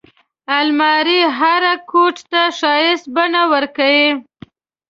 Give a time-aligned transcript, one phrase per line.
[0.59, 4.09] الماري هر کوټ ته ښايسته بڼه ورکوي